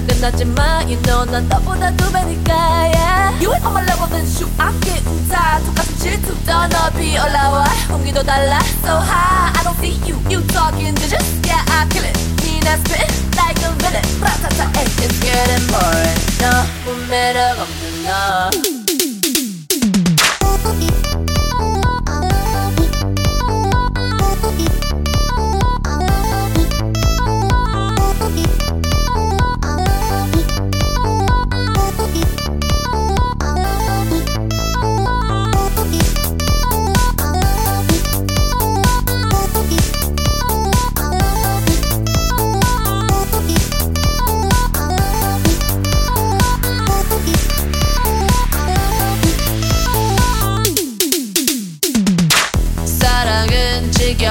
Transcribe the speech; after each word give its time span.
끝났지만 0.00 0.88
You 0.88 0.96
know 1.02 1.30
난 1.30 1.46
너보다 1.48 1.90
두 1.96 2.10
배니까 2.10 2.54
yeah. 2.54 3.42
You 3.42 3.52
ain't 3.52 3.64
on 3.64 3.74
my 3.74 3.84
level 3.84 4.08
then 4.08 4.24
shoot 4.24 4.48
I'm 4.58 4.72
getting 4.80 5.28
tired 5.28 5.64
똑같은 5.66 5.96
질투 5.98 6.34
더 6.46 6.66
높이 6.68 7.18
올라와 7.18 7.64
공기도 7.88 8.22
달라 8.22 8.58
So 8.82 8.96
high 8.96 9.52
I 9.52 9.62
don't 9.64 9.76
see 9.78 9.92
you 10.08 10.16
You 10.30 10.40
talking 10.48 10.94
digits 10.94 11.28
Yeah 11.44 11.60
I 11.68 11.86
kill 11.90 12.04
it 12.04 12.16
니나 12.40 12.76
spit 12.78 13.12
like 13.36 13.60
a 13.60 13.70
villain 13.76 14.04
라타타 14.20 14.72
ay 14.80 14.84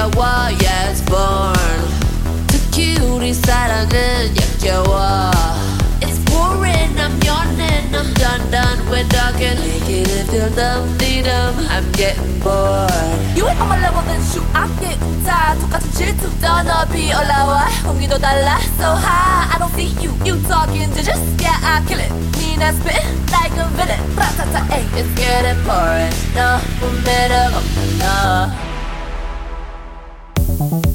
지겨워 0.00 0.48
yes 0.62 1.04
born 1.04 1.54
특히 2.46 2.96
우리 3.00 3.34
사랑은 3.34 4.34
역겨워 4.34 5.30
It's 6.00 6.18
boring 6.24 6.96
I'm 6.96 7.20
yawning 7.22 7.92
I'm 7.92 8.14
done 8.14 8.50
done 8.50 8.80
with 8.88 9.06
talking 9.10 9.60
negative 9.60 10.30
till 10.30 10.48
dumb 10.56 10.96
dee 10.96 11.20
dum 11.20 11.54
I'm 11.68 11.84
getting 11.92 12.40
bored 12.40 12.88
You 13.36 13.46
ain't 13.48 13.60
on 13.60 13.68
my 13.68 13.78
level 13.82 14.00
then 14.08 14.20
shoot 14.24 14.44
I'm 14.54 14.72
getting 14.80 15.24
tired 15.24 15.60
똑같은 15.60 15.92
질투 15.92 16.30
더 16.40 16.62
높이 16.62 17.12
올라와 17.12 17.68
공기도 17.84 18.16
달라 18.16 18.58
So 18.78 18.96
high 18.96 19.52
I 19.52 19.58
don't 19.58 19.74
see 19.76 19.92
you 20.00 20.10
You 20.24 20.40
talking 20.48 20.88
digits 20.94 21.20
Yeah 21.36 21.52
I 21.60 21.84
kill 21.84 22.00
it 22.00 22.12
니나 22.40 22.72
spit 22.72 23.04
like 23.28 23.52
a 23.60 23.68
villain 23.76 24.00
라타타 24.16 24.72
ay 24.72 24.88
It's 24.96 25.12
getting 25.14 25.60
boring 25.68 26.16
너무 26.32 26.96
매력 27.04 27.52
없는 27.52 27.98
너 27.98 28.69
Thank 30.61 30.85
you. 30.85 30.90